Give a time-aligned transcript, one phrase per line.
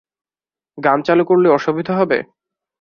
[0.77, 2.17] গান চালু করলে অসুবিধা হবে?